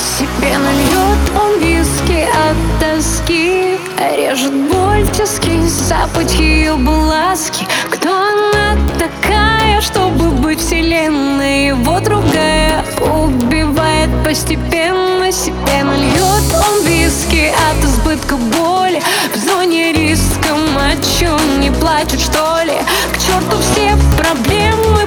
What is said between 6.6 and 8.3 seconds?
бласки Кто